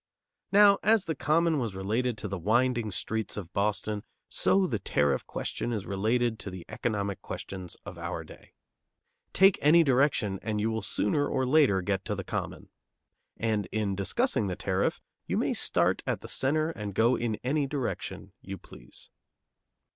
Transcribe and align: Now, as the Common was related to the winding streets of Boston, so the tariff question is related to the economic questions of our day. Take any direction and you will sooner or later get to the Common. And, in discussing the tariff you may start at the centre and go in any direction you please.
Now, 0.51 0.79
as 0.81 1.05
the 1.05 1.13
Common 1.13 1.59
was 1.59 1.75
related 1.75 2.17
to 2.17 2.27
the 2.27 2.39
winding 2.39 2.89
streets 2.89 3.37
of 3.37 3.53
Boston, 3.53 4.01
so 4.29 4.65
the 4.65 4.79
tariff 4.79 5.27
question 5.27 5.71
is 5.71 5.85
related 5.85 6.39
to 6.39 6.49
the 6.49 6.65
economic 6.67 7.21
questions 7.21 7.77
of 7.85 7.99
our 7.99 8.23
day. 8.23 8.53
Take 9.31 9.59
any 9.61 9.83
direction 9.83 10.39
and 10.41 10.59
you 10.59 10.71
will 10.71 10.81
sooner 10.81 11.27
or 11.27 11.45
later 11.45 11.83
get 11.83 12.03
to 12.05 12.15
the 12.15 12.23
Common. 12.23 12.69
And, 13.37 13.67
in 13.71 13.95
discussing 13.95 14.47
the 14.47 14.55
tariff 14.55 14.99
you 15.27 15.37
may 15.37 15.53
start 15.53 16.01
at 16.07 16.21
the 16.21 16.27
centre 16.27 16.71
and 16.71 16.95
go 16.95 17.15
in 17.15 17.35
any 17.43 17.67
direction 17.67 18.33
you 18.41 18.57
please. 18.57 19.11